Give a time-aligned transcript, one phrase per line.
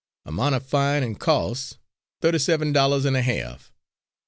[0.25, 1.77] Amount of fine an' costs
[2.21, 3.71] thirty seven dollars an' a half.